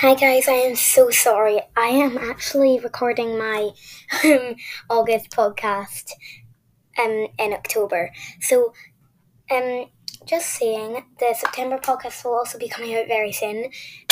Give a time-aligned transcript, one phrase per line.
[0.00, 1.60] Hi guys, I am so sorry.
[1.76, 3.68] I am actually recording my
[4.24, 4.56] um,
[4.88, 6.12] August podcast
[6.98, 8.10] um, in October.
[8.40, 8.72] So,
[9.50, 9.90] um,
[10.24, 13.66] just saying, the September podcast will also be coming out very soon.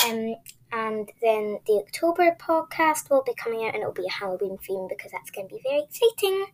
[0.05, 0.35] Um,
[0.73, 4.89] and then the October podcast will be coming out and it'll be a Halloween theme
[4.91, 6.45] because that's going to be very exciting.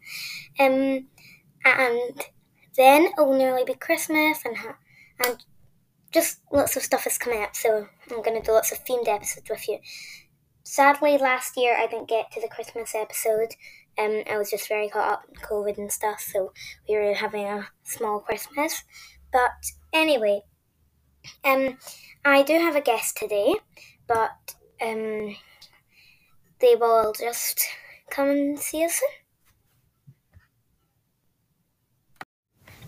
[0.61, 1.09] Um,
[1.65, 2.25] and
[2.77, 4.79] then it will nearly be Christmas and ha-
[5.25, 5.45] and
[6.15, 9.09] just lots of stuff is coming up, so I'm going to do lots of themed
[9.09, 9.81] episodes with you.
[10.63, 13.55] Sadly, last year I didn't get to the Christmas episode.
[13.99, 16.53] Um, I was just very caught up in COVID and stuff, so
[16.89, 18.85] we were having a small Christmas.
[19.33, 19.51] But
[19.93, 20.43] anyway,
[21.45, 21.79] um,
[22.25, 23.57] I do have a guest today,
[24.07, 25.37] but um,
[26.61, 27.65] they will just
[28.11, 29.24] come and see us soon.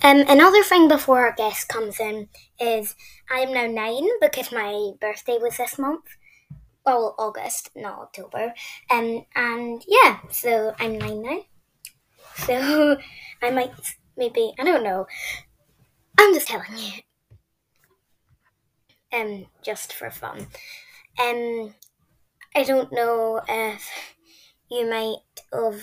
[0.06, 2.28] Um, another thing before our guest comes in
[2.61, 2.94] is
[3.28, 6.05] I am now nine because my birthday was this month.
[6.84, 8.55] Well, August, not October.
[8.89, 11.41] Um, and yeah, so I'm nine now.
[12.36, 12.98] So
[13.42, 13.72] I might
[14.16, 15.08] maybe I don't know.
[16.16, 16.92] I'm just telling you.
[19.12, 20.47] Um, just for fun.
[21.20, 21.75] Um,
[22.55, 23.91] I don't know if
[24.70, 25.16] you might
[25.53, 25.83] have.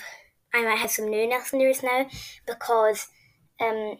[0.54, 2.06] I might have some new listeners now
[2.48, 3.10] because
[3.60, 3.98] um,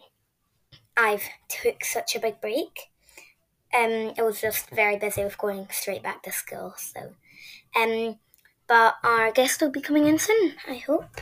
[0.96, 2.90] I've took such a big break.
[3.76, 6.74] Um, it was just very busy with going straight back to school.
[6.78, 7.14] So,
[7.76, 8.18] um,
[8.68, 10.54] but our guest will be coming in soon.
[10.68, 11.20] I hope.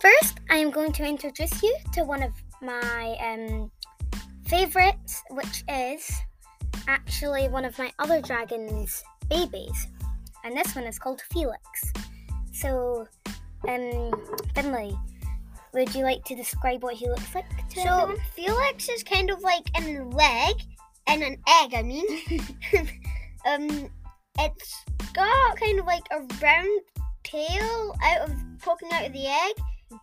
[0.00, 2.32] First, I am going to introduce you to one of
[2.62, 3.70] my um,
[4.46, 6.10] favorites, which is
[6.88, 9.86] actually one of my other dragon's babies.
[10.44, 11.92] And this one is called Felix.
[12.52, 13.06] So,
[13.68, 14.10] um,
[14.54, 14.96] Finley,
[15.72, 18.24] would you like to describe what he looks like to So everyone?
[18.34, 20.56] Felix is kind of like an leg
[21.06, 21.74] and an egg.
[21.74, 22.06] I mean,
[23.46, 23.90] um,
[24.38, 26.80] it's got kind of like a round
[27.22, 30.00] tail out of poking out of the egg.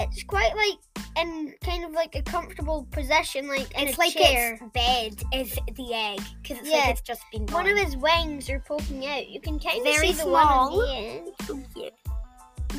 [0.00, 0.78] It's quite like
[1.16, 4.54] in kind of like a comfortable position, like in It's a like chair.
[4.54, 6.76] its bed is the egg because it's Yeah.
[6.78, 9.28] like it's just been One of his wings are poking out.
[9.28, 11.28] You can kind of Very see the one on the end.
[11.46, 11.92] So cute.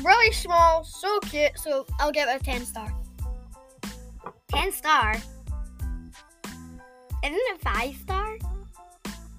[0.04, 1.58] Really small, so cute.
[1.58, 2.92] So I'll give it a ten star.
[4.48, 5.14] Ten star.
[7.24, 8.36] Isn't it five star?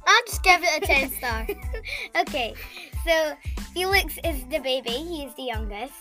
[0.09, 1.47] I'll just give it a ten star.
[2.21, 2.53] okay,
[3.05, 3.35] so
[3.73, 4.89] Felix is the baby.
[4.91, 5.93] he's the youngest.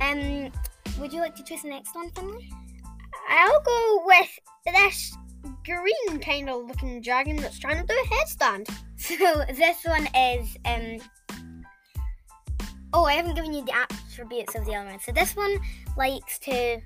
[0.00, 0.50] Um,
[0.98, 2.50] would you like to choose the next one, Finley?
[3.28, 5.16] I'll go with this
[5.64, 8.68] green kind of looking dragon that's trying to do a headstand.
[8.96, 10.98] So this one is um.
[12.94, 15.00] Oh, I haven't given you the attributes of the other one.
[15.00, 15.58] So this one
[15.98, 16.80] likes to.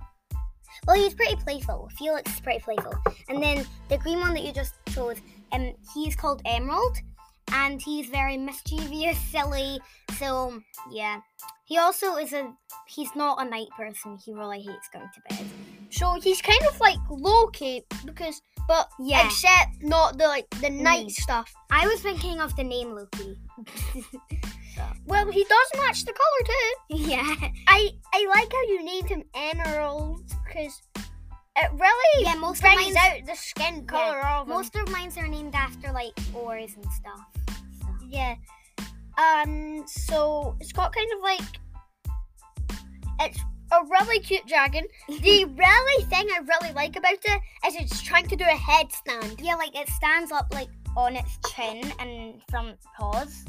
[0.86, 1.88] Well, he's pretty playful.
[1.96, 2.94] Felix is pretty playful.
[3.28, 5.18] And then the green one that you just chose,
[5.52, 6.96] um, he's called Emerald,
[7.52, 9.80] and he's very mischievous, silly.
[10.18, 10.60] So
[10.90, 11.20] yeah,
[11.64, 12.52] he also is a.
[12.86, 14.18] He's not a night person.
[14.24, 15.46] He really hates going to bed.
[15.90, 19.26] So he's kind of like Loki because, but Yeah.
[19.26, 21.10] except not the like the night Mm.
[21.12, 21.52] stuff.
[21.70, 23.36] I was thinking of the name Loki.
[25.06, 27.04] Well, he does match the color too.
[27.10, 27.34] yeah.
[27.66, 30.80] I I like how you named him Emerald because
[31.56, 34.37] it really Yeah, most brings out the skin color of
[35.68, 37.26] after like ores and stuff.
[37.80, 37.88] So.
[38.08, 38.34] Yeah.
[39.18, 41.58] And um, so it's got kind of like
[43.20, 43.40] it's
[43.72, 44.84] a really cute dragon.
[45.08, 49.40] the really thing I really like about it is it's trying to do a headstand.
[49.42, 53.44] Yeah, like it stands up like on its chin and front paws,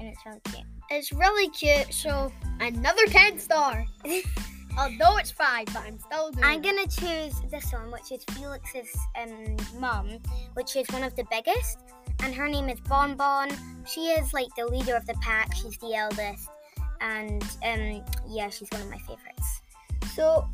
[0.00, 0.66] and it's really cute.
[0.90, 1.92] It's really cute.
[1.92, 3.86] So another ten star.
[4.80, 6.42] Although it's five, but I'm still doing.
[6.42, 10.18] I'm gonna choose this one, which is Felix's um, mum,
[10.54, 11.80] which is one of the biggest,
[12.22, 13.50] and her name is Bon Bon.
[13.84, 15.54] She is like the leader of the pack.
[15.54, 16.48] She's the eldest,
[17.02, 19.60] and um, yeah, she's one of my favorites.
[20.14, 20.48] So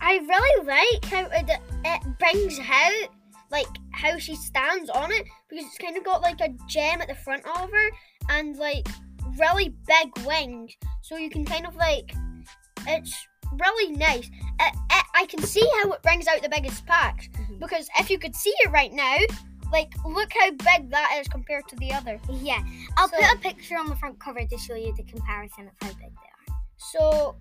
[0.00, 3.08] I really like how it, it brings out
[3.50, 7.08] like how she stands on it because it's kind of got like a gem at
[7.08, 7.90] the front of her
[8.30, 8.88] and like
[9.36, 10.72] really big wings.
[11.02, 12.14] So you can kind of like
[12.86, 14.26] it's really nice.
[14.26, 17.58] It, it, I can see how it brings out the biggest packs mm-hmm.
[17.58, 19.16] because if you could see it right now,
[19.72, 22.18] like look how big that is compared to the other.
[22.30, 22.60] Yeah,
[22.96, 25.74] I'll So- put a picture on the front cover to show you the comparison of
[25.80, 26.56] how big they are.
[26.76, 27.36] So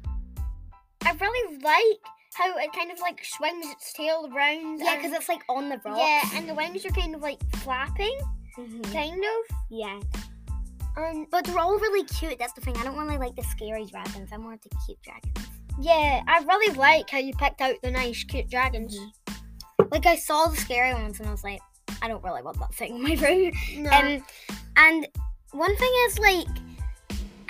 [1.05, 1.99] I really like
[2.35, 4.79] how it kind of like swings its tail around.
[4.79, 5.99] Yeah, because it's like on the rocks.
[5.99, 8.17] Yeah, and the wings are kind of like flapping.
[8.57, 8.91] Mhm.
[8.91, 9.57] kind of.
[9.69, 9.99] Yeah.
[11.03, 12.37] And But they're all really cute.
[12.39, 12.77] That's the thing.
[12.77, 14.29] I don't really like the scary dragons.
[14.31, 15.47] I more the cute dragons.
[15.79, 18.97] yeah, I really like how you picked out the nice, cute dragons.
[19.91, 21.61] Like I saw the scary ones and I was like,
[22.01, 23.51] I don't really want that thing in my room.
[23.83, 23.91] No.
[23.91, 24.23] Um,
[24.77, 25.07] and
[25.51, 26.47] one thing is like,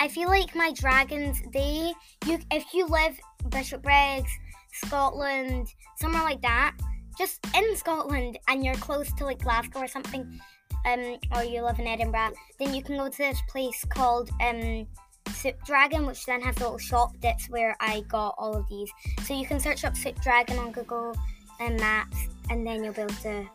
[0.00, 1.92] I feel like my dragons, they,
[2.26, 3.18] you, if you live
[3.48, 4.30] Bishopbriggs,
[4.72, 5.68] Scotland,
[5.98, 6.74] somewhere like that,
[7.18, 10.40] just in Scotland, and you're close to like Glasgow or something,
[10.86, 14.86] um, or you live in Edinburgh, then you can go to this place called um.
[15.34, 17.12] Soup Dragon, which then has a little shop.
[17.22, 18.90] That's where I got all of these.
[19.24, 21.16] So you can search up Soup Dragon on Google
[21.60, 23.48] and Maps, and then you'll be able to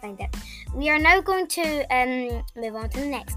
[0.00, 0.36] find it.
[0.74, 3.36] We are now going to um, move on to the next.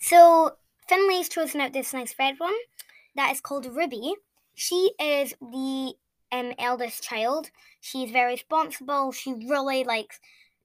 [0.00, 0.56] So
[0.88, 2.54] Finley's chosen out this nice red one
[3.14, 4.14] that is called Ruby.
[4.54, 5.94] She is the
[6.32, 7.50] um, eldest child.
[7.80, 9.12] She's very responsible.
[9.12, 10.20] She really likes.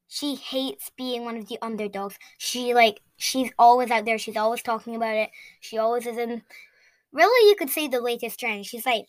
[0.08, 2.18] She hates being one of the underdogs.
[2.38, 4.18] She like she's always out there.
[4.18, 5.30] She's always talking about it.
[5.60, 6.44] She always is in.
[7.12, 8.66] Really, you could say the latest trend.
[8.66, 9.06] She's like,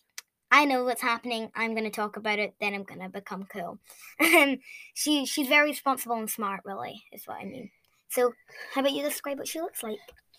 [0.51, 1.51] I know what's happening.
[1.55, 2.55] I'm gonna talk about it.
[2.61, 3.79] Then I'm gonna become cool.
[4.21, 4.59] And
[4.95, 6.61] she she's very responsible and smart.
[6.65, 7.71] Really, is what I mean.
[8.09, 8.33] So,
[8.73, 9.99] how about you describe what she looks like?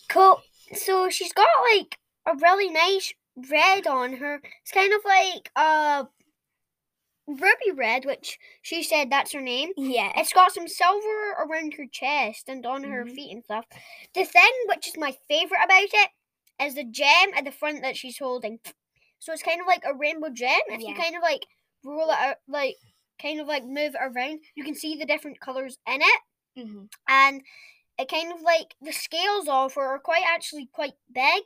[0.10, 0.42] Cool.
[0.74, 3.14] So she's got like a really nice
[3.50, 4.42] red on her.
[4.62, 6.06] It's kind of like uh
[7.28, 9.72] ruby red, which she said that's her name.
[9.76, 10.12] Yeah.
[10.16, 13.16] It's got some silver around her chest and on her Mhm.
[13.16, 13.66] feet and stuff.
[14.14, 16.10] The thing which is my favorite about it
[16.62, 18.60] is the gem at the front that she's holding.
[19.20, 20.60] So it's kind of like a rainbow gem.
[20.70, 21.46] If you kind of like
[21.84, 22.78] roll it out, like
[23.22, 26.22] kind of like move it around, you can see the different colors in it
[26.56, 27.42] hmm and
[28.00, 31.44] it kind of like the scales of her are quite actually quite big.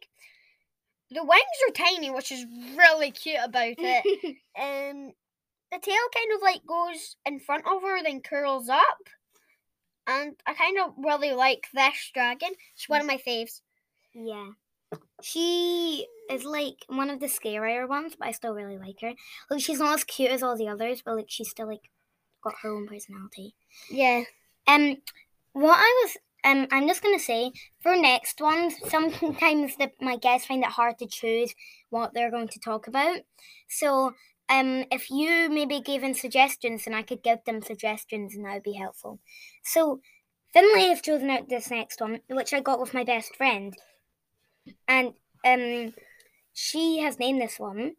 [1.11, 2.45] The wings are tiny, which is
[2.77, 4.05] really cute about it.
[4.59, 5.11] um,
[5.71, 9.09] the tail kind of like goes in front of her, then curls up,
[10.07, 12.51] and I kind of really like this dragon.
[12.75, 13.61] It's one of my faves.
[14.13, 14.49] yeah.
[15.21, 19.13] She is like one of the scarier ones, but I still really like her.
[19.49, 21.89] Like she's not as cute as all the others, but like she's still like
[22.43, 23.53] got her own personality.
[23.89, 24.23] Yeah,
[24.67, 24.97] Um,
[25.53, 27.51] what I was um, I'm just gonna say
[27.81, 31.53] for next ones, sometimes the, my guests find it hard to choose
[31.89, 33.19] what they're going to talk about.
[33.69, 34.13] So,
[34.49, 38.55] um, if you maybe gave in suggestions, then I could give them suggestions, and that
[38.55, 39.19] would be helpful.
[39.63, 40.01] So,
[40.53, 43.73] Finley has chosen out this next one, which I got with my best friend,
[44.87, 45.13] and
[45.45, 45.93] um,
[46.53, 47.93] she has named this one,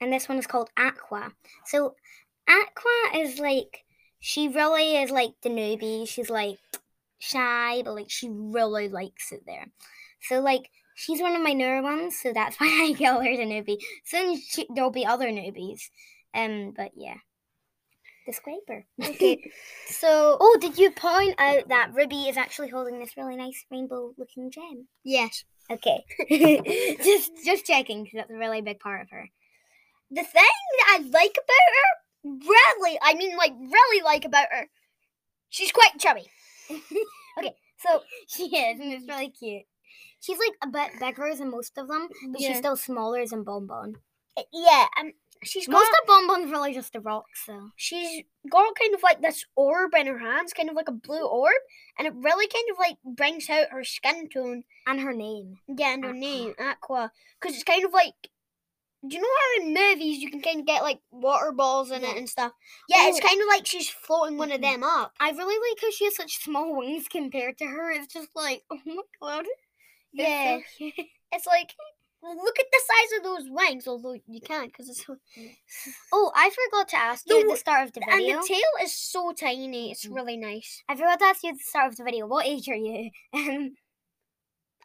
[0.00, 1.32] and this one is called Aqua.
[1.64, 1.94] So,
[2.48, 3.84] Aqua is like
[4.18, 6.06] she really is like the newbie.
[6.06, 6.58] She's like
[7.20, 9.68] shy, but like she really likes it there.
[10.22, 13.44] So like she's one of my newer ones, so that's why I call her the
[13.44, 13.78] newbie.
[14.04, 15.90] Soon she, there'll be other newbies.
[16.34, 17.16] Um, but yeah.
[18.68, 18.86] Her.
[19.02, 19.38] Okay.
[19.86, 24.52] so oh, did you point out that Ruby is actually holding this really nice rainbow-looking
[24.52, 24.86] gem?
[25.02, 26.04] yes, Okay.
[27.04, 29.28] just just checking because that's a really big part of her.
[30.10, 30.42] the thing
[30.78, 34.68] that I like about her, really, I mean like really like about her,
[35.50, 36.26] she's quite chubby.
[37.38, 39.62] Okay, so she is, and it's really cute.
[40.20, 42.48] She's like a bit bigger than most of them, but Yeah.
[42.48, 43.96] she's still smaller than Bonbon.
[44.52, 45.12] Yeah, um,
[45.42, 47.70] she's got Most of Bonbon's really just a rock, so.
[47.76, 51.26] she's got kind of like this orb in her hands, kind of like a blue
[51.26, 51.52] orb,
[51.98, 54.64] and it really kind of like brings out her skin tone.
[54.86, 55.58] And her name.
[55.68, 56.20] Yeah, and her Aqua.
[56.20, 58.14] name, Aqua, because it's kind of like.
[59.08, 62.02] Do you know how in movies you can kind of get like water balls in
[62.02, 62.10] Yeah.
[62.10, 62.52] it and stuff?
[62.88, 63.26] Yeah, it's Oh.
[63.28, 64.62] kind of like she's floating one of Mhm.
[64.62, 65.14] them up.
[65.18, 67.90] I really like how she has such small wings compared to her.
[67.92, 69.46] It's just like, oh my god.
[69.46, 69.54] It's
[70.12, 70.90] Yeah, so
[71.32, 71.74] it's like
[72.22, 73.88] look at the size of those wings.
[73.88, 75.16] Although you can't because it's so,
[76.12, 78.14] Oh, I forgot to ask The you at the start of the video.
[78.34, 79.90] and the tail is so tiny.
[79.92, 80.14] It's Mm.
[80.14, 80.82] really nice.
[80.88, 82.26] I forgot to ask you at the start of the video.
[82.26, 83.10] What age are you?
[83.32, 83.76] Um,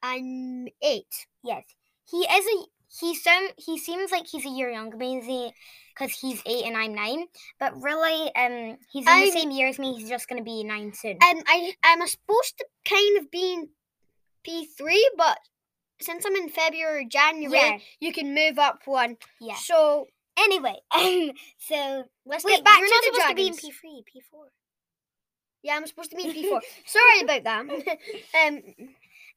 [0.04, 1.28] I'm eight.
[1.44, 1.66] yes,
[2.06, 2.66] he is a.
[3.00, 3.54] He sound.
[3.58, 5.54] He seems like he's a year younger than me
[5.94, 7.26] because he's eight and I'm nine.
[7.60, 9.96] But really, um, he's in the same year as me.
[9.96, 11.18] He's just gonna be nine soon.
[11.22, 13.70] Um, I I'm supposed to kind of be in
[14.44, 15.38] P three, but
[16.02, 19.18] since I'm in February, January, yeah, you can move up one.
[19.40, 19.56] yeah.
[19.56, 23.48] So Anyway, um, so let's wait, get back you're to not the supposed to be
[23.48, 23.56] in.
[23.56, 24.48] P three, P four.
[25.64, 26.62] Yeah, I'm supposed to be in P four.
[26.86, 27.98] Sorry about that.
[28.48, 28.62] um,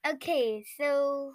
[0.07, 1.35] Okay, so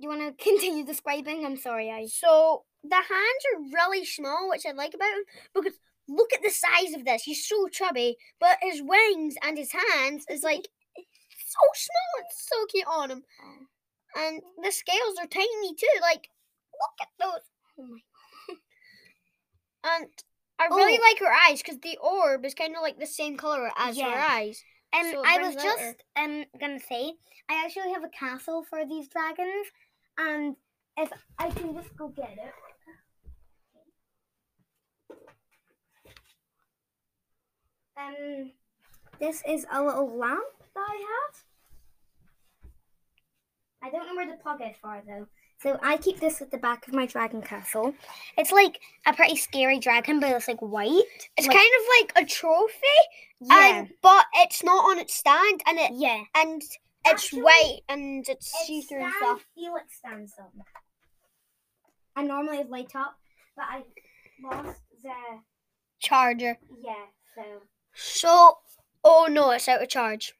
[0.00, 1.44] you want to continue describing?
[1.46, 2.06] I'm sorry, I.
[2.06, 5.74] so the hands are really small, which I like about him because
[6.08, 7.22] look at the size of this.
[7.22, 12.24] He's so chubby, but his wings and his hands is like so small.
[12.26, 13.22] It's so cute on him,
[14.16, 16.00] and the scales are tiny too.
[16.02, 16.28] Like,
[16.72, 17.42] look at those.
[17.78, 17.98] Oh my.
[19.82, 20.08] And
[20.58, 21.02] I really Oh.
[21.02, 24.04] like her eyes because the orb is kind of like the same color as her
[24.04, 24.62] eyes.
[24.92, 27.14] Um, So I was just um gonna say
[27.48, 29.66] I actually have a castle for these dragons,
[30.20, 30.56] and
[30.96, 32.54] if I can just go get it.
[37.96, 38.52] Um,
[39.18, 40.40] this is a little lamp
[40.74, 41.44] that I have.
[43.82, 45.26] I don't know where the plug is for though.
[45.62, 47.94] So I keep this at the back of my dragon castle.
[48.38, 51.02] It's like a pretty scary dragon, but it's like white.
[51.36, 52.98] It's Like- kind of like a trophy,
[53.40, 53.76] Yeah.
[53.78, 56.24] and but it's not on its stand, and it yeah.
[56.34, 56.62] and
[57.06, 59.46] it's Actually, white and it's It's see through and stuff.
[59.54, 60.62] Felix stands on.
[62.16, 63.16] I normally have light up,
[63.56, 63.82] but I
[64.42, 65.10] lost the
[66.00, 66.58] Charger.
[66.82, 67.06] yeah.
[67.34, 67.42] So
[67.94, 68.58] So,
[69.04, 70.34] oh no, it's out of charge.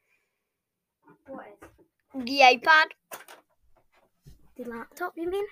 [1.26, 1.46] what
[2.16, 2.86] is The iPad,
[4.56, 5.12] the laptop?
[5.16, 5.46] You mean?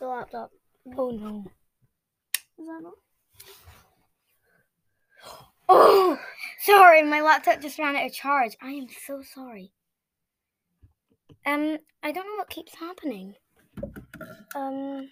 [0.00, 0.50] the laptop.
[0.96, 1.44] Oh no.
[2.58, 2.94] Is that not?
[5.68, 6.18] Oh,
[6.60, 8.56] sorry, my laptop just ran out of charge.
[8.62, 9.72] I am so sorry.
[11.46, 13.34] Um, I don't know what keeps happening.
[14.54, 15.08] Um.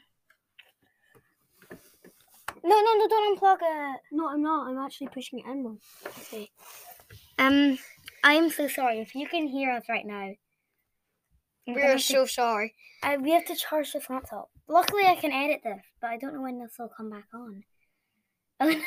[2.64, 3.08] No, no, no!
[3.08, 4.00] Don't unplug it.
[4.12, 4.68] No, I'm not.
[4.68, 5.76] I'm actually pushing it in more.
[6.06, 6.50] Okay.
[7.38, 7.78] Um,
[8.24, 10.30] I am so sorry if you can hear us right now.
[11.66, 12.74] We're have to- so sorry.
[13.02, 14.50] I, we have to charge this laptop.
[14.66, 17.62] Luckily, I can edit this, but I don't know when this will come back on.
[18.60, 18.82] Oh no!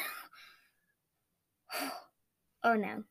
[2.63, 3.03] Oh no!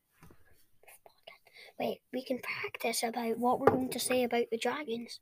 [1.81, 5.19] Wait, we can practice about what we're going to say about the dragons.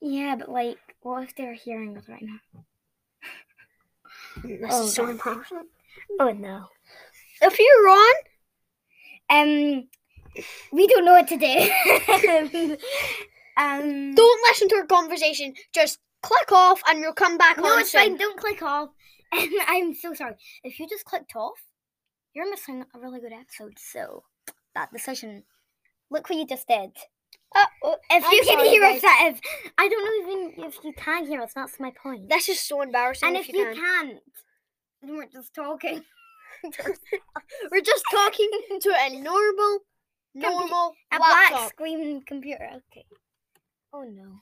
[0.00, 2.64] Yeah, but like, what if they're hearing us right now?
[4.42, 5.66] This Oh, is so important.
[6.18, 6.66] Oh no!
[7.42, 8.14] If you're on,
[9.30, 9.88] Um,
[10.72, 11.46] we don't know what to do.
[13.56, 15.54] um, don't listen to our conversation.
[15.74, 18.00] Just click off and you'll come back No, on it's soon.
[18.00, 18.16] fine.
[18.16, 18.88] Don't click off.
[19.32, 20.34] I'm so sorry.
[20.62, 21.58] If you just clicked off,
[22.34, 23.78] you're missing a really good episode.
[23.78, 24.24] So
[24.74, 25.44] that decision.
[26.10, 26.90] Look what you just did.
[27.56, 28.96] Uh, oh, If I'm you can sorry, hear guys.
[28.96, 29.40] us, that is.
[29.78, 31.52] I don't know even if you can hear us.
[31.54, 32.28] That's my point.
[32.28, 33.28] That's just so embarrassing.
[33.28, 33.76] and if, if you, you can.
[33.76, 34.20] can't,
[35.02, 36.02] then we're just talking.
[37.70, 39.78] we're just talking to a normal,
[40.34, 42.68] normal A black screen computer.
[42.90, 43.04] Okay.
[43.92, 44.40] Oh no.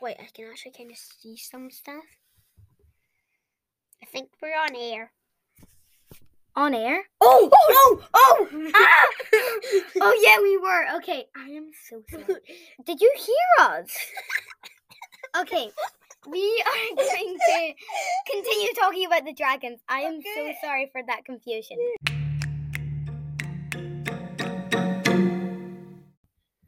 [0.00, 2.04] Wait, I can actually kind of see some stuff.
[4.02, 5.12] I think we're on air.
[6.56, 7.04] On air?
[7.20, 7.48] Oh!
[7.52, 8.02] Oh!
[8.12, 8.48] Oh!
[8.74, 9.06] ah!
[10.02, 10.96] Oh yeah, we were.
[10.98, 12.40] Okay, I am so sorry.
[12.84, 13.90] Did you hear us?
[15.38, 15.70] Okay,
[16.28, 17.72] we are going to
[18.30, 19.80] continue talking about the dragons.
[19.88, 21.78] I am so sorry for that confusion.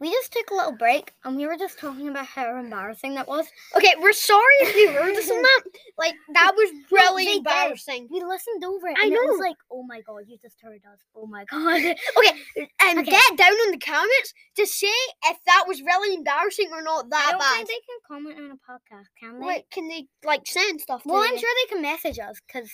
[0.02, 3.28] We just took a little break and we were just talking about how embarrassing that
[3.28, 3.47] was.
[3.76, 5.61] Okay, we're sorry if you heard us on that.
[5.97, 7.38] Like that was really they did.
[7.38, 8.09] embarrassing.
[8.11, 9.47] We listened over it I and it was know.
[9.47, 10.99] like, oh my god, you just heard us.
[11.14, 11.94] Oh my god.
[12.18, 13.11] Okay, and Okay.
[13.12, 14.88] get down in the comments to say
[15.26, 17.54] if that was really embarrassing or not that I don't bad.
[17.54, 19.47] think they can comment on a podcast, can they?
[19.47, 21.04] Wait, can they like send stuff?
[21.04, 21.38] To Well, I'm you?
[21.38, 22.73] sure they can message us because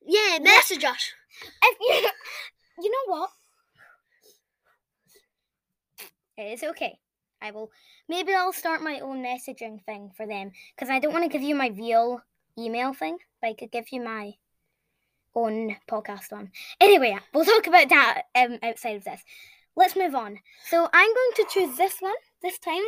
[0.00, 1.12] Yeah, message us.
[1.62, 2.08] if you,
[2.84, 3.30] you know what,
[6.36, 6.98] it's okay.
[7.40, 7.70] I will.
[8.08, 11.42] Maybe I'll start my own messaging thing for them because I don't want to give
[11.42, 12.22] you my real
[12.58, 14.32] email thing, but I could give you my
[15.34, 16.50] own podcast one.
[16.80, 19.22] Anyway, we'll talk about that um, outside of this.
[19.76, 20.38] Let's move on.
[20.68, 22.82] So I'm going to choose this one this time,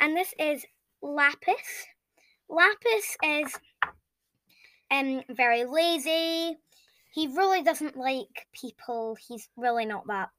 [0.00, 0.64] and this is
[1.02, 1.86] Lapis.
[2.48, 3.58] Lapis is
[4.90, 6.56] um very lazy.
[7.12, 9.16] He really doesn't like people.
[9.28, 10.30] He's really not that.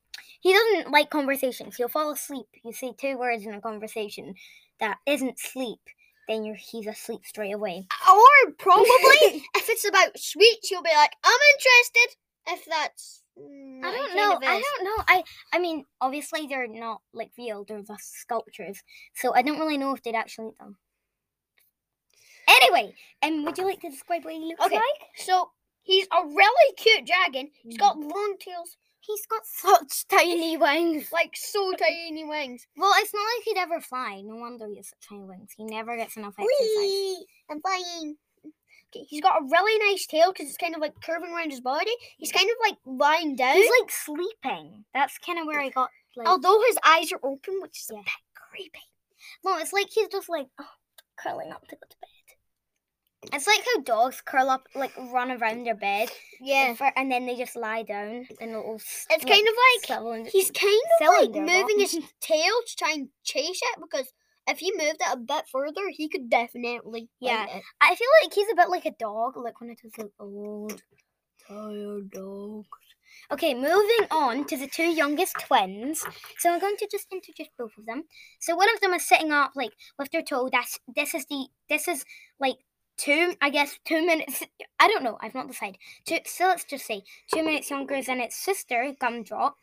[0.41, 1.75] He doesn't like conversations.
[1.75, 2.47] He'll fall asleep.
[2.63, 4.35] You say two words in a conversation
[4.79, 5.79] that isn't sleep,
[6.27, 7.87] then you're he's asleep straight away.
[8.11, 8.85] Or probably
[9.55, 12.17] if it's about sweets, you'll be like, I'm interested.
[12.47, 14.39] If that's mm, I don't know.
[14.47, 15.03] I don't know.
[15.07, 17.63] I I mean, obviously they're not like real.
[17.67, 18.81] They're just sculptures.
[19.13, 20.77] So I don't really know if they'd actually eat them.
[22.47, 24.75] Anyway, um, would you like to describe what he looks Okay.
[24.75, 25.09] like?
[25.15, 25.51] So
[25.83, 27.49] he's a really cute dragon.
[27.63, 28.77] He's got long tails,
[29.11, 31.09] He's got such tiny wings.
[31.11, 32.65] like so tiny wings.
[32.77, 34.21] Well, it's not like he'd ever fly.
[34.23, 35.51] No wonder he has such tiny wings.
[35.57, 36.77] He never gets enough exercise.
[36.77, 37.25] Whee!
[37.49, 38.15] I'm flying.
[38.93, 41.61] Okay, he's got a really nice tail because it's kind of like curving around his
[41.61, 41.91] body.
[42.17, 43.55] He's kind of like lying down.
[43.55, 44.85] He's like sleeping.
[44.93, 46.27] That's kind of where I got like.
[46.27, 48.79] although his eyes are open, which is a bit creepy.
[49.45, 50.65] no, it's like he's just like oh,
[51.17, 52.10] curling up to go to bed.
[53.31, 56.09] It's like how dogs curl up, like run around their bed,
[56.39, 59.53] Yeah, for- and then they just lie down and s- it's kind of
[60.23, 61.91] like he's kind of like moving what?
[61.91, 64.11] his tail to try and chase it because
[64.47, 67.09] if he moved it a bit further, he could definitely.
[67.19, 67.45] Yeah.
[67.79, 70.81] I feel like he's a bit like a dog, like one of those like old,
[71.47, 72.67] tired dogs.
[73.31, 76.03] Okay, moving on to the two youngest twins.
[76.39, 78.03] So I'm going to just introduce both of them.
[78.39, 80.49] So one of them is sitting up like with their toe.
[80.51, 82.03] That's this is the this is
[82.39, 82.55] like
[83.01, 84.43] two, I guess two minutes.
[84.79, 85.17] I don't know.
[85.21, 85.77] I've not decided.
[86.05, 87.03] Two, so let's just say
[87.33, 89.53] two minutes younger than its sister, Gumdrop,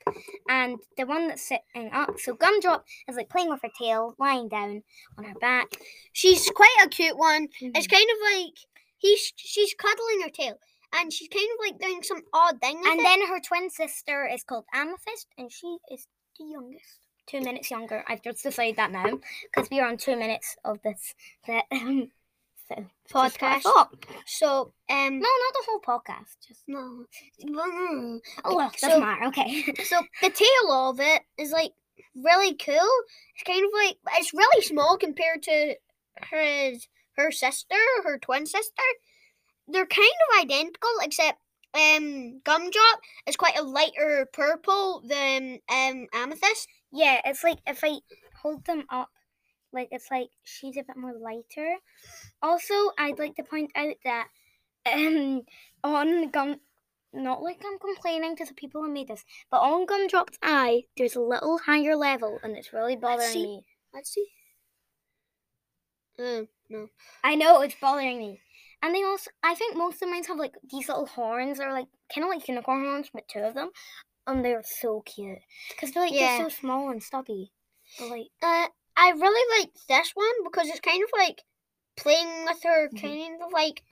[0.48, 2.18] and the one that's sitting up.
[2.18, 4.82] So Gumdrop is like playing with her tail, lying down
[5.16, 5.68] on her back.
[6.12, 7.48] She's quite a cute one.
[7.60, 7.90] It's Mhm.
[7.92, 8.54] kind of like
[8.98, 10.58] he's she's cuddling her tail,
[10.92, 12.80] and she's kind of like doing some odd thing.
[12.84, 13.02] And it.
[13.02, 16.06] then her twin sister is called Amethyst, and she is
[16.38, 17.00] the youngest.
[17.26, 18.04] Two minutes younger.
[18.08, 21.14] I've just decided that now because we are on two minutes of this
[21.46, 22.10] that, um,
[22.68, 24.04] so, just what I Podcast.
[24.26, 26.36] so um No, not the whole podcast.
[26.46, 27.04] Just no.
[27.44, 28.18] Mm.
[28.44, 29.24] oh, well, so, doesn't matter.
[29.26, 29.62] Okay.
[29.84, 31.72] so the tail of it is like
[32.14, 32.88] really cool.
[33.34, 35.74] It's kind of like it's really small compared to
[36.30, 36.72] her
[37.16, 38.82] her sister, her twin sister.
[39.66, 41.38] They're kind of identical except
[41.74, 46.68] um gumdrop is quite a lighter purple than um amethyst.
[46.92, 47.98] yeah, it's like if I
[48.42, 49.10] hold them up,
[49.72, 51.76] like it's like she's a bit more lighter.
[52.42, 54.28] Also, I'd like to point out that
[54.92, 55.42] um
[55.84, 56.60] on gum.
[57.12, 61.16] Not like I'm complaining to the people who made this, but on Gumdrop's eye, there's
[61.16, 63.42] a little higher level, and it's really bothering see.
[63.42, 63.64] me.
[63.94, 64.26] Let's see.
[66.18, 66.88] Uh, no.
[67.24, 68.40] I know it's bothering me.
[68.82, 71.88] And they also, I think most of mine have like these little horns, or like
[72.14, 73.70] kind of like unicorn horns, but two of them,
[74.26, 75.38] and they're so cute
[75.70, 76.38] because they're like Yeah.
[76.38, 77.52] they're so small and stubby.
[77.98, 81.42] But like, Uh, I really like this one because it's kind of like
[81.96, 83.00] playing with her, Mhm.
[83.00, 83.82] kind of like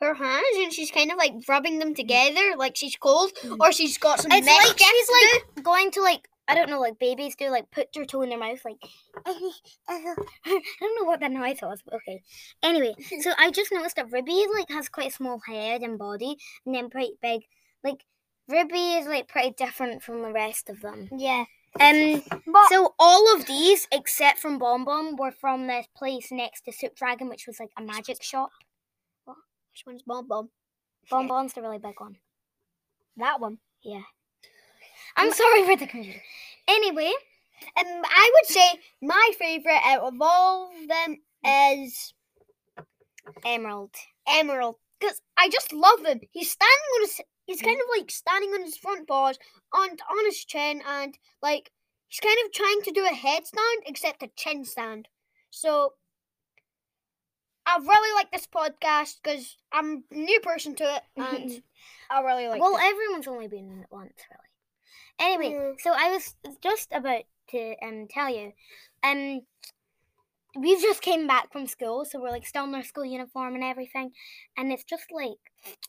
[0.00, 3.56] her hands, and she's kind of like rubbing them together, like she's cold, Mhm.
[3.60, 4.30] or she's got some.
[4.32, 7.92] it's like she's like going to like I don't know, like babies do, like put
[7.92, 8.78] their toe in their mouth, like
[9.88, 10.18] I
[10.80, 12.22] don't know what that noise was, but okay.
[12.62, 16.36] Anyway, so I just noticed that Ruby like has quite a small head and body,
[16.66, 17.42] and then pretty big.
[17.84, 18.04] Like
[18.48, 21.08] Ruby is like pretty different from the rest of them.
[21.16, 21.44] Yeah,
[21.78, 26.62] Um, but so all of these, except from Bomb Bomb, were from this place next
[26.62, 28.50] to Soup Dragon, which was like a magic shop.
[29.26, 30.50] which one's Bomb Bomb?
[31.08, 32.16] Bomb Bomb's the really big one.
[33.16, 33.58] That one.
[33.84, 34.02] Yeah.
[35.16, 36.20] I'm sorry for the confusion.
[36.68, 37.12] Anyway,
[37.78, 42.14] Um, I would say my favorite out of all of them is
[43.44, 43.94] Emerald.
[44.28, 46.20] Emerald because I just love him.
[46.32, 47.20] He's standing on his.
[47.50, 49.36] He's kind of like standing on his front paws,
[49.74, 51.72] on on his chin, and like
[52.06, 55.08] he's kind of trying to do a headstand except a chin stand.
[55.50, 55.94] So
[57.66, 61.60] I really like this podcast because I'm a new person to it, and
[62.08, 62.60] I really like.
[62.60, 62.84] well, it.
[62.84, 65.32] everyone's only been in it once, really.
[65.32, 68.52] Anyway, so I was just about to um tell you,
[69.02, 69.40] um,
[70.56, 73.64] we just came back from school, so we're like still in our school uniform and
[73.64, 74.12] everything,
[74.56, 75.38] and it's just like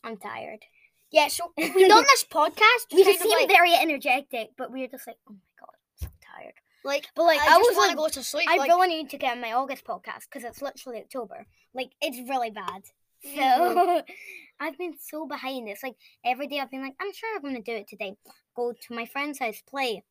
[0.02, 0.64] I'm tired.
[1.12, 2.92] Yeah, so we've done this podcast.
[2.92, 6.08] We just seem like, very energetic, but we're just like, oh my god, I'm so
[6.20, 6.54] tired.
[6.84, 8.48] like But like, I, I, just was want like, to go to sleep.
[8.48, 11.46] I like, really need to get my August podcast because it's literally October.
[11.74, 12.82] Like, it's really bad.
[13.22, 14.02] So Mhm.
[14.60, 15.68] I've been so behind.
[15.68, 18.16] It's like every day I've been like, I'm sure I'm gonna do it today.
[18.56, 20.02] Go to my friend's house, play,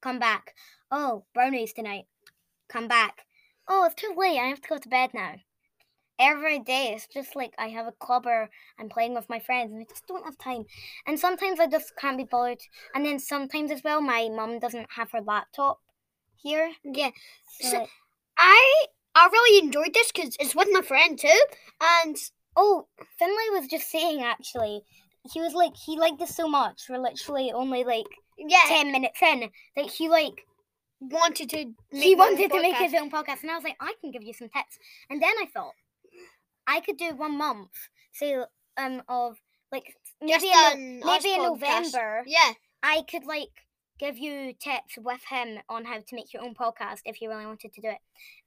[0.00, 0.54] come back.
[0.90, 2.06] Oh, brownies tonight.
[2.68, 3.24] Come back.
[3.68, 4.38] Oh, it's too late.
[4.38, 5.34] I have to go to bed now.
[6.18, 8.48] Every day it's just like I have a club or
[8.78, 10.64] I'm playing with my friends and I just don't have time.
[11.06, 12.60] And sometimes I just can't be bothered.
[12.94, 15.80] And then sometimes as well, my mum doesn't have her laptop
[16.36, 16.72] here.
[16.86, 16.96] Mm.
[16.96, 17.10] yeah.
[17.60, 17.86] So, So-
[18.38, 21.40] I I really enjoyed this because it's with my friend too,
[21.80, 22.16] and
[22.56, 22.86] Oh,
[23.18, 24.82] Finley was just saying actually.
[25.32, 26.84] He was like he liked this so much.
[26.88, 28.06] We're literally only like
[28.38, 30.46] yeah, ten minutes in that he like
[31.00, 31.72] wanted to.
[31.92, 34.32] he wanted to make his own podcast, and I was like, I can give you
[34.32, 34.78] some tips.
[35.10, 35.74] And then I thought
[36.66, 37.70] I could do one month,
[38.12, 38.36] say
[38.76, 39.36] um of
[39.72, 39.94] like
[40.26, 41.42] Just maybe an maybe in.
[41.42, 42.52] November Yeah,
[42.82, 43.65] I could like
[43.98, 47.46] give you tips with him on how to make your own podcast if you really
[47.46, 47.98] wanted to do it.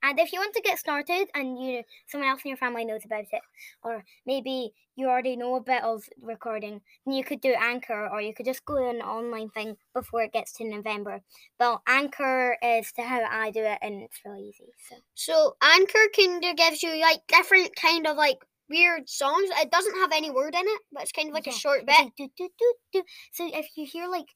[0.03, 3.05] And if you want to get started and you someone else in your family knows
[3.05, 3.41] about it,
[3.83, 8.21] or maybe you already know a bit of recording, then you could do Anchor or
[8.21, 11.21] you could just go to an online thing before it gets to November.
[11.59, 14.73] Well, Anchor is to how I do it and it's really easy.
[14.89, 19.49] So so Anchor kind of gives you like different kind of like weird songs.
[19.57, 21.85] It doesn't have any word in it, but it's kind of like Yeah, a short
[21.85, 21.95] bit.
[21.97, 22.49] like do, do,
[22.93, 23.03] do.
[23.31, 24.27] So if you hear like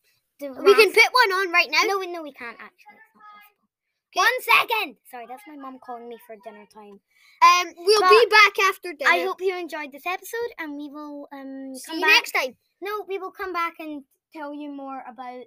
[0.42, 1.82] we can put one on right now.
[1.86, 3.00] No, we- no, we can't actually.
[3.00, 3.70] It's not possible.
[4.16, 4.98] One second.
[5.10, 7.00] Sorry, that's my mom calling me for dinner time.
[7.42, 9.12] Um, we'll But be back after dinner.
[9.12, 12.16] I hope you enjoyed this episode, and we will um See come you back.
[12.16, 12.56] next time.
[12.82, 15.44] No, we will come back and tell you more about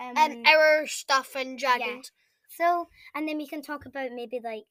[0.00, 0.16] um.
[0.16, 2.12] Um, our stuff and dragons.
[2.48, 4.64] so, and then we can talk about maybe like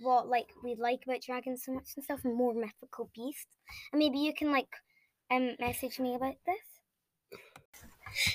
[0.00, 3.46] what like we like about dragons so much and stuff, and more mythical beasts.
[3.92, 4.68] And maybe you can like
[5.30, 6.75] um message me about this.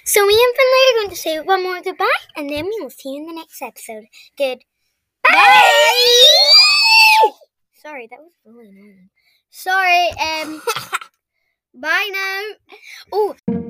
[0.06, 2.90] So me and Finley are going to say one more goodbye, and then we will
[2.90, 4.06] see you in the next episode.
[4.38, 4.60] Good.
[5.24, 6.22] Bye.
[7.82, 9.10] Sorry, that was really annoying.
[9.50, 10.62] Sorry, um,
[11.74, 12.78] bye now.
[13.12, 13.61] Oh.